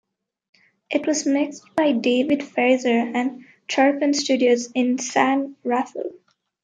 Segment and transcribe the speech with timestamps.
[0.89, 3.35] It was mixed by David Frazer at
[3.67, 6.13] Tarpan Studios in San Rafael.